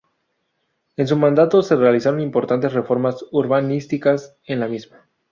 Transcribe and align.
En 0.97 1.07
su 1.07 1.15
mandato 1.15 1.61
se 1.61 1.75
realizaron 1.75 2.21
importantes 2.21 2.73
reformas 2.73 3.23
urbanísticas 3.31 4.35
en 4.47 4.59
la 4.61 4.67
misma. 4.67 5.05